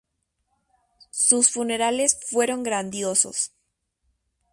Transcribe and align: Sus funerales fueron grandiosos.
Sus 1.11 1.51
funerales 1.51 2.17
fueron 2.31 2.63
grandiosos. 2.63 3.51